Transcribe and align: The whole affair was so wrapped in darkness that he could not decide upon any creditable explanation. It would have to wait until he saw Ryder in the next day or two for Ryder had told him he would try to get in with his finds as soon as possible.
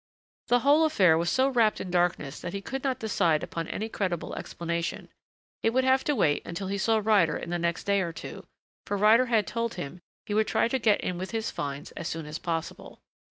The 0.47 0.61
whole 0.61 0.83
affair 0.83 1.15
was 1.15 1.29
so 1.29 1.47
wrapped 1.47 1.79
in 1.79 1.91
darkness 1.91 2.39
that 2.39 2.53
he 2.53 2.61
could 2.63 2.83
not 2.83 2.97
decide 2.97 3.43
upon 3.43 3.67
any 3.67 3.87
creditable 3.87 4.33
explanation. 4.33 5.09
It 5.61 5.73
would 5.73 5.83
have 5.83 6.03
to 6.05 6.15
wait 6.15 6.41
until 6.43 6.69
he 6.69 6.79
saw 6.79 6.97
Ryder 7.03 7.37
in 7.37 7.51
the 7.51 7.59
next 7.59 7.83
day 7.83 8.01
or 8.01 8.11
two 8.11 8.47
for 8.87 8.97
Ryder 8.97 9.27
had 9.27 9.45
told 9.45 9.75
him 9.75 10.01
he 10.25 10.33
would 10.33 10.47
try 10.47 10.67
to 10.67 10.79
get 10.79 11.01
in 11.01 11.19
with 11.19 11.29
his 11.29 11.51
finds 11.51 11.91
as 11.91 12.07
soon 12.07 12.25
as 12.25 12.39
possible. 12.39 13.03